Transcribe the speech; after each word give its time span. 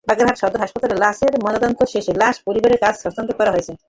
বাগেরহাট 0.07 0.37
সদর 0.41 0.63
হাসপাতালে 0.63 0.95
লাশের 0.95 1.33
ময়নাতদন্ত 1.43 1.79
শেষে 1.93 2.11
লাশ 2.21 2.35
পরিবারের 2.47 2.79
কাছে 2.83 3.01
হস্তান্তর 3.05 3.35
করা 3.39 3.51
হয়েছে। 3.51 3.73